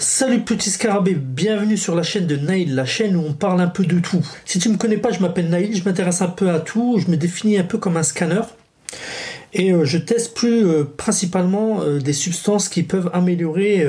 Salut 0.00 0.40
petit 0.40 0.70
scarabée, 0.70 1.14
bienvenue 1.14 1.76
sur 1.76 1.94
la 1.94 2.02
chaîne 2.02 2.26
de 2.26 2.34
Naïl, 2.34 2.74
la 2.74 2.86
chaîne 2.86 3.16
où 3.16 3.20
on 3.20 3.34
parle 3.34 3.60
un 3.60 3.66
peu 3.66 3.84
de 3.84 3.98
tout. 3.98 4.26
Si 4.46 4.58
tu 4.58 4.70
me 4.70 4.78
connais 4.78 4.96
pas, 4.96 5.12
je 5.12 5.20
m'appelle 5.20 5.50
Naïl, 5.50 5.76
je 5.76 5.84
m'intéresse 5.84 6.22
un 6.22 6.28
peu 6.28 6.48
à 6.48 6.58
tout, 6.58 6.98
je 6.98 7.10
me 7.10 7.18
définis 7.18 7.58
un 7.58 7.64
peu 7.64 7.76
comme 7.76 7.98
un 7.98 8.02
scanner. 8.02 8.40
Et 9.52 9.74
euh, 9.74 9.84
je 9.84 9.98
teste 9.98 10.34
plus 10.34 10.66
euh, 10.66 10.84
principalement 10.84 11.82
euh, 11.82 11.98
des 11.98 12.14
substances 12.14 12.70
qui 12.70 12.82
peuvent 12.82 13.10
améliorer 13.12 13.86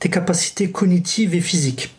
tes 0.00 0.10
capacités 0.10 0.70
cognitives 0.70 1.34
et 1.34 1.40
physiques. 1.40 1.94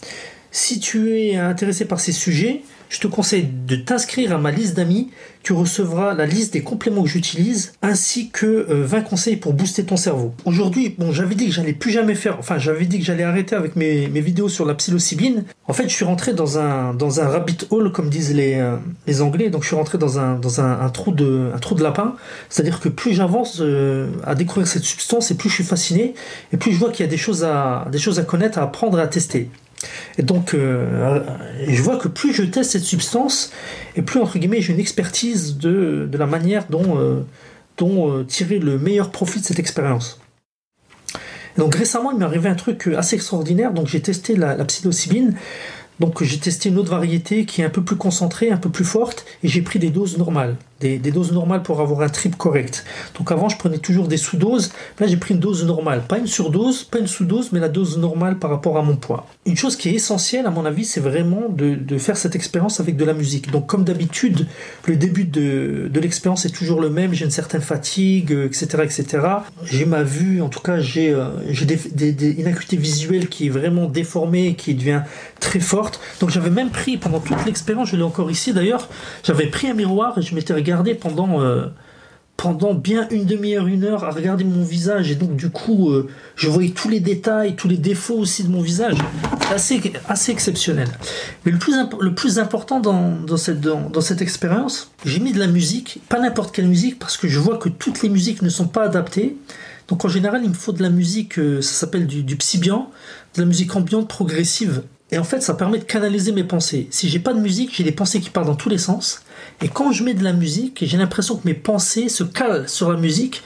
Si 0.52 0.80
tu 0.80 1.18
es 1.18 1.36
intéressé 1.36 1.86
par 1.86 2.00
ces 2.00 2.12
sujets, 2.12 2.62
je 2.90 3.00
te 3.00 3.08
conseille 3.08 3.48
de 3.68 3.76
t'inscrire 3.76 4.34
à 4.34 4.38
ma 4.38 4.52
liste 4.52 4.76
d'amis. 4.76 5.10
Tu 5.44 5.54
recevras 5.54 6.16
la 6.16 6.26
liste 6.26 6.54
des 6.54 6.62
compléments 6.62 7.04
que 7.04 7.10
j'utilise 7.10 7.74
ainsi 7.84 8.30
que 8.30 8.66
20 8.68 8.98
euh, 8.98 9.02
conseils 9.02 9.36
pour 9.36 9.54
booster 9.54 9.84
ton 9.84 9.96
cerveau. 9.96 10.34
Aujourd'hui, 10.46 10.96
bon, 10.98 11.12
j'avais 11.12 11.36
dit 11.36 11.46
que 11.46 11.52
j'allais 11.52 11.74
plus 11.74 11.92
jamais 11.92 12.16
faire, 12.16 12.38
enfin, 12.40 12.58
j'avais 12.58 12.86
dit 12.86 12.98
que 12.98 13.06
j'allais 13.06 13.24
arrêter 13.24 13.56
avec 13.56 13.76
mes, 13.76 14.08
vidéos 14.08 14.50
sur 14.50 14.66
la 14.66 14.74
psilocybine. 14.74 15.44
En 15.68 15.74
fait, 15.74 15.84
je 15.84 15.94
suis 15.94 16.06
rentré 16.06 16.34
dans 16.34 16.58
un, 16.58 16.96
dans 16.96 17.22
un 17.22 17.28
rabbit 17.28 17.58
hole, 17.70 17.92
comme 17.92 18.10
disent 18.10 18.34
les, 18.34 18.56
euh, 18.56 18.78
les 19.06 19.22
Anglais. 19.22 19.50
Donc, 19.50 19.62
je 19.62 19.68
suis 19.68 19.76
rentré 19.76 20.00
dans 20.00 20.18
un, 20.18 20.36
dans 20.36 20.62
un, 20.62 20.90
trou, 20.90 21.12
de, 21.12 21.52
un 21.54 21.60
trou 21.60 21.76
de 21.76 21.84
lapin. 21.84 22.16
C'est-à-dire 22.50 22.80
que 22.80 22.90
plus 22.90 23.14
j'avance 23.14 23.60
euh, 23.62 24.10
à 24.24 24.34
découvrir 24.34 24.68
cette 24.68 24.84
substance 24.84 25.30
et 25.30 25.36
plus 25.36 25.50
je 25.50 25.56
suis 25.56 25.64
fasciné 25.64 26.16
et 26.54 26.58
plus 26.58 26.72
je 26.72 26.80
vois 26.80 26.90
qu'il 26.90 27.06
y 27.06 27.08
a 27.08 27.12
des 27.12 27.18
choses 27.18 27.44
à, 27.44 27.86
des 27.92 28.00
choses 28.00 28.20
à 28.20 28.24
connaître, 28.24 28.58
à 28.58 28.64
apprendre, 28.64 28.98
à 28.98 29.08
tester. 29.08 29.50
Et 30.18 30.24
donc, 30.24 30.54
euh, 30.54 31.20
je 31.68 31.82
vois 31.82 31.98
que 31.98 32.08
plus 32.08 32.34
je 32.34 32.44
teste 32.44 32.72
cette 32.72 32.84
substance, 32.84 33.52
et 33.96 34.02
plus, 34.02 34.20
entre 34.20 34.38
guillemets, 34.38 34.62
j'ai 34.62 34.74
une 34.74 34.80
expertise 34.80 35.58
de, 35.58 36.10
la 36.14 36.26
manière 36.26 36.66
dont, 36.70 36.98
euh, 36.98 37.26
dont 37.78 38.12
euh, 38.12 38.24
tirer 38.24 38.60
le 38.60 38.78
meilleur 38.80 39.12
profit 39.12 39.42
de 39.42 39.46
cette 39.46 39.60
expérience. 39.60 40.20
donc 41.58 41.76
récemment, 41.76 42.12
il 42.12 42.18
m'est 42.18 42.26
arrivé 42.26 42.50
un 42.50 42.56
truc 42.56 42.88
assez 42.88 43.16
extraordinaire. 43.16 43.74
Donc 43.74 43.88
j'ai 43.88 44.02
testé 44.02 44.36
la, 44.36 44.56
la 44.56 44.66
psilocybine. 44.66 45.36
Donc 46.00 46.24
j'ai 46.24 46.38
testé 46.38 46.70
une 46.70 46.78
autre 46.78 46.92
variété 46.92 47.46
qui 47.46 47.62
est 47.62 47.66
un 47.66 47.70
peu 47.70 47.82
plus 47.82 47.96
concentrée, 47.96 48.52
un 48.52 48.58
peu 48.58 48.70
plus 48.70 48.84
forte, 48.84 49.26
et 49.44 49.48
j'ai 49.48 49.62
pris 49.62 49.80
des 49.80 49.90
doses 49.90 50.18
normales 50.18 50.56
des, 50.80 51.00
doses 51.00 51.32
normales 51.32 51.64
pour 51.64 51.80
avoir 51.80 52.02
un 52.02 52.10
trip 52.10 52.36
correct. 52.36 52.86
Donc 53.18 53.32
avant, 53.32 53.50
je 53.50 53.58
prenais 53.58 53.78
toujours 53.78 54.08
des 54.08 54.18
sous-doses. 54.18 54.72
Là, 55.00 55.08
j'ai 55.08 55.18
pris 55.18 55.34
une 55.34 55.40
dose 55.40 55.66
normale. 55.66 56.04
Pas 56.08 56.18
une 56.18 56.28
surdose, 56.28 56.84
pas 56.84 57.00
une 57.00 57.08
sous-dose, 57.08 57.52
mais 57.52 57.60
la 57.60 57.70
dose 57.70 57.98
normale 57.98 58.38
par 58.38 58.50
rapport 58.50 58.78
à 58.78 58.82
mon 58.82 58.96
poids. 58.96 59.26
Une 59.46 59.56
chose 59.56 59.76
qui 59.76 59.90
est 59.90 59.94
essentielle, 59.94 60.46
à 60.46 60.52
mon 60.52 60.66
avis, 60.66 60.86
c'est 60.86 61.00
vraiment 61.00 61.50
de, 61.50 61.98
faire 61.98 62.18
cette 62.18 62.36
expérience 62.36 62.80
avec 62.80 62.98
de 62.98 63.06
la 63.06 63.14
musique. 63.14 63.52
Donc 63.52 63.68
comme 63.68 63.84
d'habitude, 63.84 64.48
le 64.86 64.96
début 64.98 65.24
de, 65.24 65.90
l'expérience 65.94 66.46
est 66.46 66.56
toujours 66.56 66.82
le 66.82 66.90
même. 66.90 67.14
J'ai 67.14 67.26
une 67.26 67.32
certaine 67.32 67.62
fatigue, 67.62 68.32
etc. 68.32 68.66
etc. 68.84 69.28
J'ai 69.64 69.86
ma 69.86 70.04
vue, 70.04 70.42
en 70.42 70.50
tout 70.50 70.60
cas, 70.60 70.80
j'ai 70.80 71.12
euh, 71.12 71.30
une 71.48 72.48
acuité 72.48 72.76
visuelle 72.76 73.30
qui 73.30 73.48
est 73.48 73.50
vraiment 73.50 73.86
déformée, 73.86 74.56
qui 74.56 74.76
devient 74.76 75.04
très 75.40 75.60
forte. 75.60 76.00
Donc 76.20 76.30
j'avais 76.32 76.50
même 76.50 76.70
pris, 76.70 76.98
pendant 76.98 77.20
toute 77.20 77.46
l'expérience, 77.46 77.90
je 77.90 77.96
l'ai 77.96 78.04
encore 78.04 78.30
ici 78.30 78.54
d'ailleurs, 78.54 78.90
j'avais 79.24 79.48
pris 79.48 79.70
un 79.70 79.74
miroir 79.74 80.18
et 80.18 80.22
je 80.22 80.36
m'étais 80.36 80.54
regardé 80.66 80.96
pendant, 80.96 81.42
euh, 81.42 81.68
pendant 82.38 82.74
bien 82.74 83.08
une 83.12 83.26
demi-heure, 83.26 83.68
une 83.68 83.84
heure 83.84 84.04
à 84.04 84.10
regarder 84.10 84.44
mon 84.44 84.64
visage. 84.64 85.12
Et 85.12 85.16
donc, 85.16 85.36
du 85.36 85.52
coup, 85.52 85.92
euh, 85.92 86.10
je 86.36 86.50
voyais 86.50 86.72
tous 86.72 86.90
les 86.90 87.00
détails, 87.00 87.56
tous 87.56 87.68
les 87.68 87.78
défauts 87.78 88.18
aussi 88.18 88.44
de 88.44 88.50
mon 88.50 88.62
visage. 88.62 88.98
Assez, 89.54 89.94
assez 90.10 90.32
exceptionnel. 90.32 90.88
Mais 91.46 91.52
le 91.52 91.60
plus, 91.60 91.76
le 92.02 92.16
plus 92.16 92.40
important 92.40 92.80
dans, 92.80 93.12
dans 93.12 93.38
cette, 93.38 93.62
dans, 93.62 94.02
cette 94.02 94.24
expérience, 94.24 94.92
j'ai 95.06 95.20
mis 95.20 95.34
de 95.34 95.40
la 95.40 95.48
musique, 95.48 96.02
pas 96.10 96.20
n'importe 96.20 96.54
quelle 96.54 96.68
musique, 96.68 96.98
parce 96.98 97.16
que 97.16 97.28
je 97.28 97.40
vois 97.40 97.58
que 97.58 97.70
toutes 97.70 98.02
les 98.02 98.10
musiques 98.10 98.42
ne 98.42 98.50
sont 98.50 98.68
pas 98.68 98.86
adaptées. 98.86 99.38
Donc 99.88 100.04
en 100.04 100.08
général, 100.08 100.42
il 100.44 100.50
me 100.50 100.56
faut 100.56 100.72
de 100.72 100.82
la 100.82 100.90
musique, 100.90 101.38
euh, 101.38 101.62
ça 101.62 101.74
s'appelle 101.74 102.08
du, 102.08 102.24
du 102.24 102.38
psybian, 102.38 102.90
de 103.36 103.42
la 103.42 103.46
musique 103.46 103.76
ambiante 103.76 104.08
progressive. 104.08 104.82
Et 105.12 105.20
en 105.20 105.24
fait, 105.24 105.42
ça 105.42 105.54
permet 105.54 105.78
de 105.78 105.84
canaliser 105.84 106.32
mes 106.32 106.44
pensées. 106.44 106.88
Si 106.90 107.08
j'ai 107.08 107.20
pas 107.20 107.34
de 107.34 107.40
musique, 107.40 107.76
j'ai 107.76 107.84
des 107.84 107.92
pensées 107.92 108.20
qui 108.20 108.32
partent 108.32 108.48
dans 108.48 108.56
tous 108.56 108.70
les 108.70 108.80
sens. 108.80 109.22
Et 109.62 109.70
quand 109.70 109.92
je 109.92 110.04
mets 110.04 110.14
de 110.14 110.24
la 110.24 110.34
musique, 110.34 110.84
j'ai 110.86 110.98
l'impression 110.98 111.38
que 111.38 111.48
mes 111.48 111.54
pensées 111.54 112.10
se 112.10 112.24
calent 112.24 112.68
sur 112.68 112.92
la 112.92 113.00
musique 113.00 113.44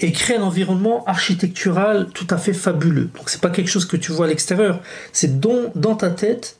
et 0.00 0.12
créent 0.12 0.36
un 0.36 0.42
environnement 0.42 1.04
architectural 1.06 2.08
tout 2.12 2.26
à 2.30 2.36
fait 2.36 2.52
fabuleux. 2.52 3.08
Donc 3.16 3.30
c'est 3.30 3.40
pas 3.40 3.50
quelque 3.50 3.70
chose 3.70 3.86
que 3.86 3.96
tu 3.96 4.12
vois 4.12 4.26
à 4.26 4.28
l'extérieur, 4.28 4.80
c'est 5.12 5.40
dans, 5.40 5.72
dans 5.74 5.94
ta 5.94 6.10
tête, 6.10 6.58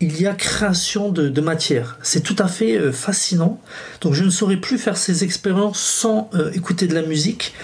il 0.00 0.20
y 0.20 0.26
a 0.26 0.34
création 0.34 1.10
de, 1.10 1.40
matière. 1.40 1.98
C'est 2.02 2.22
tout 2.22 2.36
à 2.38 2.48
fait 2.48 2.76
euh, 2.76 2.92
fascinant. 2.92 3.60
Donc 4.00 4.14
je 4.14 4.24
ne 4.24 4.30
saurais 4.30 4.58
plus 4.58 4.78
faire 4.78 4.96
ces 4.96 5.24
expériences 5.24 5.80
sans 5.80 6.28
euh, 6.34 6.50
écouter 6.52 6.86
de 6.86 6.94
la 6.94 7.02
musique. 7.02 7.54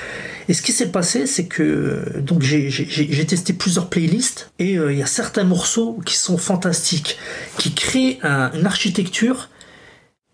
Et 0.49 0.55
ce 0.55 0.63
qui 0.63 0.73
s'est 0.73 0.91
passé, 0.91 1.27
c'est 1.27 1.47
que 1.47 2.19
donc 2.21 2.43
j'ai 2.43 3.27
testé 3.27 3.53
plusieurs 3.53 3.89
playlists 3.89 4.51
et 4.59 4.77
euh, 4.77 4.93
il 4.93 4.99
y 4.99 5.03
a 5.03 5.07
certains 5.07 5.45
morceaux 5.45 6.01
qui 6.05 6.17
sont 6.17 6.37
fantastiques, 6.37 7.17
qui 7.59 7.75
créent 7.75 8.19
une 8.23 8.67
architecture. 8.67 9.51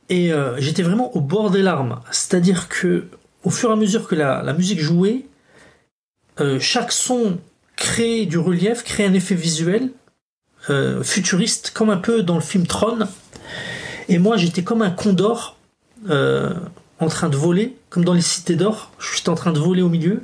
Et 0.09 0.33
euh, 0.33 0.59
j'étais 0.59 0.83
vraiment 0.83 1.15
au 1.17 1.21
bord 1.21 1.51
des 1.51 1.63
larmes. 1.63 2.01
C'est-à-dire 2.11 2.69
que 2.69 3.09
au 3.45 3.51
fur 3.51 3.71
et 3.71 3.73
à 3.73 3.77
mesure 3.77 4.09
que 4.09 4.15
la, 4.15 4.53
musique 4.53 4.81
jouait, 4.81 5.27
euh, 6.41 6.59
chaque 6.61 6.93
son 6.93 7.39
crée 7.77 8.27
du 8.27 8.39
relief, 8.39 8.83
crée 8.85 9.05
un 9.05 9.15
effet 9.15 9.35
visuel 9.35 9.91
futuriste, 11.03 11.71
comme 11.71 11.89
un 11.89 11.97
peu 11.97 12.23
dans 12.23 12.35
le 12.35 12.43
film 12.43 12.67
Tron. 12.67 13.09
Et 14.11 14.19
moi, 14.19 14.37
j'étais 14.37 14.63
comme 14.63 14.83
un 14.83 14.91
condor 14.91 15.57
en 16.07 17.09
train 17.09 17.29
de 17.29 17.37
voler, 17.37 17.77
comme 17.91 18.05
dans 18.05 18.13
les 18.13 18.21
cités 18.21 18.57
d'or. 18.57 18.93
Je 18.99 19.17
suis 19.17 19.31
en 19.31 19.35
train 19.35 19.53
de 19.53 19.59
voler 19.59 19.83
au 19.83 19.89
milieu. 19.89 20.23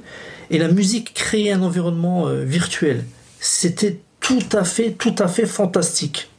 Et 0.50 0.58
la 0.58 0.68
musique 0.68 1.14
créait 1.14 1.52
un 1.52 1.62
environnement 1.62 2.28
euh, 2.28 2.44
virtuel. 2.44 3.04
C'était 3.40 4.00
tout 4.20 4.44
à 4.52 4.64
fait, 4.64 4.92
tout 4.92 5.14
à 5.18 5.28
fait 5.28 5.46
fantastique. 5.46 6.30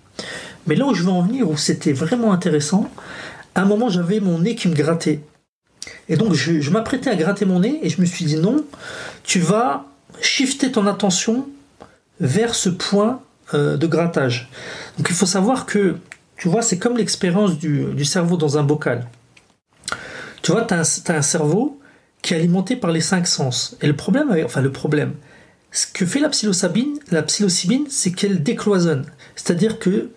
Mais 0.67 0.75
là 0.75 0.85
où 0.85 0.94
je 0.94 1.03
veux 1.03 1.09
en 1.09 1.22
venir, 1.22 1.50
où 1.50 1.57
c'était 1.57 1.94
vraiment 1.94 2.34
intéressant, 2.34 2.89
un 3.55 3.66
moment 3.66 3.89
j'avais 3.89 4.19
mon 4.19 4.39
nez 4.39 4.55
qui 4.55 4.67
me 4.67 4.75
grattait. 4.75 5.21
Et 6.09 6.17
donc 6.17 6.33
je, 6.33 6.69
m'apprêtais 6.69 7.09
à 7.09 7.16
gratter 7.16 7.45
mon 7.45 7.59
nez 7.59 7.79
et 7.83 7.89
je 7.89 8.01
me 8.01 8.05
suis 8.05 8.25
dit 8.25 8.38
non, 8.38 8.66
tu 9.23 9.39
vas 9.39 9.85
shifter 10.21 10.71
ton 10.71 10.88
attention 10.88 11.47
vers 12.19 12.55
ce 12.55 12.69
point 12.69 13.21
euh, 13.53 13.77
de 13.77 13.88
grattage. 13.88 14.49
Donc 14.97 15.07
il 15.09 15.16
faut 15.16 15.25
savoir 15.25 15.66
que, 15.66 15.97
tu 16.38 16.47
vois, 16.47 16.61
c'est 16.61 16.77
comme 16.77 16.97
l'expérience 16.97 17.57
du 17.59 18.05
cerveau 18.05 18.38
dans 18.38 18.57
un 18.57 18.63
bocal. 18.63 19.07
Tu 20.45 20.51
vois, 20.51 20.63
tu 20.63 20.75
as, 20.75 21.01
un 21.07 21.22
cerveau 21.23 21.79
qui 22.22 22.35
est 22.35 22.37
alimenté 22.37 22.75
par 22.75 22.91
les 22.91 23.01
cinq 23.01 23.25
sens. 23.25 23.75
Et 23.81 23.87
le 23.87 23.95
problème, 23.95 24.31
enfin 24.45 24.61
le 24.61 24.72
problème, 24.72 25.13
ce 25.72 25.87
que 25.87 26.05
fait 26.05 26.19
la 26.19 26.29
psilocybine, 26.29 26.99
la 27.09 27.23
psilocybine, 27.23 27.87
c'est 27.89 28.11
qu'elle 28.11 28.43
décloisonne. 28.43 29.07
C'est-à-dire 29.35 29.79
que 29.79 30.11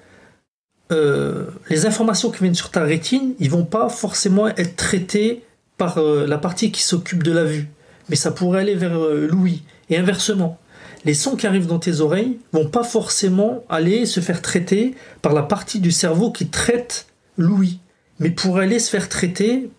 euh, 0.90 1.46
les 1.68 1.86
informations 1.86 2.30
qui 2.30 2.40
viennent 2.40 2.54
sur 2.54 2.70
ta 2.70 2.82
rétine, 2.82 3.34
ils 3.38 3.50
vont 3.50 3.64
pas 3.64 3.88
forcément 3.88 4.48
être 4.48 4.76
traitées 4.76 5.44
par 5.76 5.98
euh, 5.98 6.26
la 6.26 6.38
partie 6.38 6.72
qui 6.72 6.82
s'occupe 6.82 7.22
de 7.22 7.32
la 7.32 7.44
vue, 7.44 7.68
mais 8.08 8.16
ça 8.16 8.30
pourrait 8.30 8.60
aller 8.60 8.74
vers 8.74 8.98
euh, 8.98 9.26
l'ouïe 9.30 9.62
et 9.90 9.98
inversement. 9.98 10.58
Les 11.04 11.14
sons 11.14 11.36
qui 11.36 11.46
arrivent 11.46 11.66
dans 11.66 11.78
tes 11.78 12.00
oreilles 12.00 12.38
vont 12.52 12.68
pas 12.68 12.84
forcément 12.84 13.64
aller 13.68 14.06
se 14.06 14.20
faire 14.20 14.42
traiter 14.42 14.94
par 15.22 15.34
la 15.34 15.42
partie 15.42 15.78
du 15.78 15.92
cerveau 15.92 16.32
qui 16.32 16.48
traite 16.48 17.06
l'ouïe, 17.36 17.78
mais 18.18 18.30
pourraient 18.30 18.64
aller 18.64 18.78
se 18.78 18.90
faire 18.90 19.08
traiter 19.08 19.70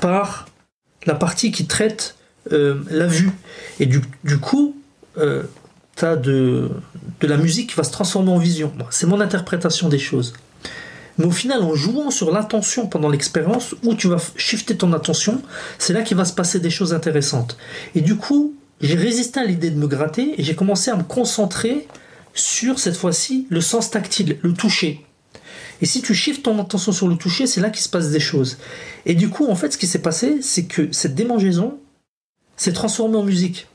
par 0.00 0.46
la 1.06 1.14
partie 1.14 1.52
qui 1.52 1.66
traite 1.66 2.16
la 2.50 3.06
vue. 3.06 3.30
Et 3.78 3.86
du, 3.86 4.00
coup, 4.40 4.74
euh, 5.98 6.00
tu 6.00 6.04
as 6.04 6.16
de, 6.16 6.70
de, 7.20 7.26
la 7.26 7.36
musique 7.36 7.70
qui 7.70 7.76
va 7.76 7.84
se 7.84 7.90
transformer 7.90 8.30
en 8.30 8.38
vision. 8.38 8.72
C'est 8.90 9.06
mon 9.06 9.20
interprétation 9.20 9.88
des 9.88 9.98
choses. 9.98 10.32
Mais 11.18 11.24
au 11.24 11.32
final, 11.32 11.62
en 11.62 11.74
jouant 11.74 12.10
sur 12.10 12.30
l'attention 12.30 12.86
pendant 12.86 13.08
l'expérience, 13.08 13.74
où 13.82 13.94
tu 13.94 14.08
vas 14.08 14.18
shifter 14.36 14.76
ton 14.76 14.92
attention, 14.92 15.42
c'est 15.78 15.92
là 15.92 16.02
qu'il 16.02 16.16
va 16.16 16.24
se 16.24 16.32
passer 16.32 16.60
des 16.60 16.70
choses 16.70 16.94
intéressantes. 16.94 17.56
Et 17.94 18.00
du 18.00 18.16
coup, 18.16 18.54
j'ai 18.80 18.94
résisté 18.94 19.40
à 19.40 19.44
l'idée 19.44 19.70
de 19.70 19.78
me 19.78 19.88
gratter 19.88 20.40
et 20.40 20.44
j'ai 20.44 20.54
commencé 20.54 20.90
à 20.90 20.96
me 20.96 21.02
concentrer 21.02 21.88
sur 22.34 22.78
cette 22.78 22.96
fois-ci 22.96 23.48
le 23.50 23.60
sens 23.60 23.90
tactile, 23.90 24.38
le 24.42 24.52
toucher. 24.52 25.04
Et 25.80 25.86
si 25.86 26.02
tu 26.02 26.14
shifts 26.14 26.44
ton 26.44 26.60
attention 26.60 26.92
sur 26.92 27.08
le 27.08 27.16
toucher, 27.16 27.46
c'est 27.46 27.60
là 27.60 27.70
qu'il 27.70 27.82
se 27.82 27.88
passe 27.88 28.10
des 28.10 28.20
choses. 28.20 28.58
Et 29.06 29.14
du 29.14 29.28
coup, 29.28 29.46
en 29.48 29.56
fait, 29.56 29.72
ce 29.72 29.78
qui 29.78 29.86
s'est 29.86 30.00
passé, 30.00 30.38
c'est 30.42 30.64
que 30.64 30.88
cette 30.92 31.14
démangeaison 31.14 31.78
s'est 32.56 32.72
transformée 32.72 33.16
en 33.16 33.24
musique. 33.24 33.66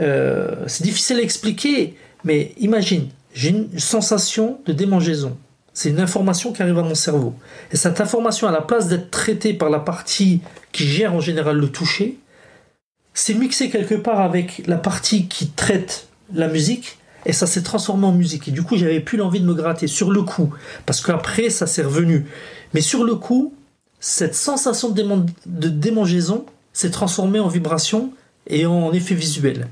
Euh, 0.00 0.64
c'est 0.66 0.84
difficile 0.84 1.18
à 1.18 1.22
expliquer, 1.22 1.96
mais 2.24 2.52
imagine, 2.58 3.08
j'ai 3.34 3.50
une 3.50 3.78
sensation 3.78 4.60
de 4.66 4.72
démangeaison. 4.72 5.36
C'est 5.72 5.90
une 5.90 6.00
information 6.00 6.52
qui 6.52 6.62
arrive 6.62 6.78
à 6.78 6.82
mon 6.82 6.94
cerveau. 6.94 7.34
Et 7.72 7.76
cette 7.76 8.00
information, 8.00 8.48
à 8.48 8.52
la 8.52 8.62
place 8.62 8.88
d'être 8.88 9.10
traitée 9.10 9.54
par 9.54 9.70
la 9.70 9.78
partie 9.78 10.40
qui 10.72 10.86
gère 10.86 11.14
en 11.14 11.20
général 11.20 11.56
le 11.56 11.68
toucher, 11.68 12.18
c'est 13.14 13.34
mixé 13.34 13.70
quelque 13.70 13.94
part 13.94 14.20
avec 14.20 14.62
la 14.66 14.76
partie 14.76 15.28
qui 15.28 15.48
traite 15.50 16.08
la 16.34 16.48
musique 16.48 16.98
et 17.26 17.32
ça 17.32 17.46
s'est 17.46 17.62
transformé 17.62 18.06
en 18.06 18.12
musique. 18.12 18.48
Et 18.48 18.50
du 18.50 18.62
coup, 18.62 18.76
j'avais 18.76 19.00
plus 19.00 19.18
l'envie 19.18 19.40
de 19.40 19.46
me 19.46 19.54
gratter 19.54 19.86
sur 19.86 20.10
le 20.10 20.22
coup, 20.22 20.52
parce 20.86 21.00
qu'après, 21.00 21.50
ça 21.50 21.66
s'est 21.66 21.82
revenu. 21.82 22.26
Mais 22.74 22.80
sur 22.80 23.04
le 23.04 23.14
coup, 23.16 23.54
cette 24.00 24.34
sensation 24.34 24.90
de, 24.90 25.68
démangeaison 25.68 26.46
s'est 26.72 26.90
transformée 26.90 27.40
en 27.40 27.48
vibration 27.48 28.12
et 28.46 28.66
en 28.66 28.92
effet 28.92 29.14
visuel. 29.14 29.68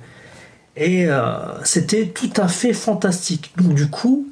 Et 0.77 1.07
euh, 1.07 1.65
c'était 1.65 2.07
tout 2.09 2.31
à 2.37 2.49
fait 2.49 2.73
fantastique. 2.73 3.53
Donc 3.57 3.75
du 3.75 3.89
coup, 3.89 4.29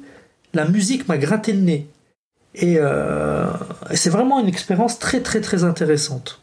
la 0.53 0.65
musique 0.65 1.07
m'a 1.07 1.17
gratté 1.17 1.53
le 1.53 1.61
nez. 1.61 1.87
Et 2.53 2.75
euh, 2.77 3.47
c'est 3.93 4.09
vraiment 4.09 4.39
une 4.39 4.47
expérience 4.47 4.99
très 4.99 5.21
très 5.21 5.41
très 5.41 5.63
intéressante. 5.63 6.41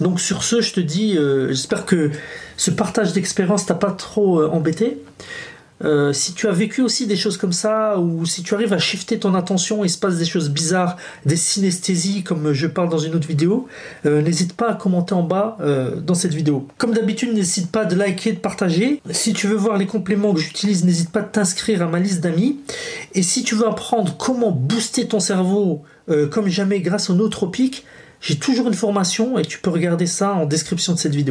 Donc 0.00 0.20
sur 0.20 0.42
ce, 0.42 0.60
je 0.62 0.72
te 0.72 0.80
dis, 0.80 1.18
euh, 1.18 1.48
j'espère 1.48 1.84
que 1.84 2.10
ce 2.56 2.70
partage 2.70 3.12
d'expérience 3.12 3.66
t'a 3.66 3.74
pas 3.74 3.90
trop 3.90 4.42
embêté. 4.44 5.02
Euh, 5.84 6.12
si 6.12 6.34
tu 6.34 6.48
as 6.48 6.52
vécu 6.52 6.80
aussi 6.82 7.06
des 7.06 7.16
choses 7.16 7.36
comme 7.36 7.52
ça, 7.52 7.98
ou 7.98 8.24
si 8.26 8.42
tu 8.42 8.54
arrives 8.54 8.72
à 8.72 8.78
shifter 8.78 9.18
ton 9.18 9.34
attention, 9.34 9.84
il 9.84 9.90
se 9.90 9.98
passe 9.98 10.16
des 10.16 10.24
choses 10.24 10.50
bizarres, 10.50 10.96
des 11.26 11.36
synesthésies, 11.36 12.22
comme 12.22 12.52
je 12.52 12.66
parle 12.66 12.88
dans 12.88 12.98
une 12.98 13.14
autre 13.14 13.26
vidéo, 13.26 13.66
euh, 14.06 14.22
n'hésite 14.22 14.54
pas 14.54 14.70
à 14.70 14.74
commenter 14.74 15.14
en 15.14 15.22
bas 15.22 15.56
euh, 15.60 15.96
dans 15.96 16.14
cette 16.14 16.34
vidéo. 16.34 16.66
Comme 16.78 16.92
d'habitude, 16.92 17.34
n'hésite 17.34 17.70
pas 17.70 17.84
de 17.84 17.94
liker, 17.94 18.32
de 18.32 18.38
partager. 18.38 19.00
Si 19.10 19.32
tu 19.32 19.46
veux 19.46 19.56
voir 19.56 19.76
les 19.76 19.86
compléments 19.86 20.32
que 20.32 20.40
j'utilise, 20.40 20.84
n'hésite 20.84 21.10
pas 21.10 21.22
de 21.22 21.28
t'inscrire 21.28 21.82
à 21.82 21.86
ma 21.86 21.98
liste 21.98 22.20
d'amis. 22.20 22.58
Et 23.14 23.22
si 23.22 23.42
tu 23.42 23.54
veux 23.54 23.66
apprendre 23.66 24.16
comment 24.16 24.50
booster 24.50 25.06
ton 25.06 25.20
cerveau 25.20 25.82
comme 26.30 26.48
jamais 26.48 26.80
grâce 26.80 27.10
au 27.10 27.14
nootropique, 27.14 27.84
j'ai 28.22 28.36
toujours 28.36 28.68
une 28.68 28.74
formation 28.74 29.38
et 29.38 29.44
tu 29.44 29.58
peux 29.58 29.70
regarder 29.70 30.06
ça 30.06 30.32
en 30.32 30.46
description 30.46 30.92
de 30.92 30.98
cette 30.98 31.14
vidéo. 31.14 31.30